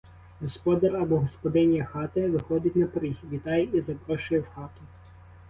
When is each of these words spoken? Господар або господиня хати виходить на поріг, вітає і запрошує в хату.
Господар 0.41 0.95
або 0.95 1.19
господиня 1.19 1.85
хати 1.85 2.27
виходить 2.29 2.75
на 2.75 2.87
поріг, 2.87 3.15
вітає 3.31 3.63
і 3.63 3.81
запрошує 3.81 4.41
в 4.41 4.47
хату. 4.49 4.81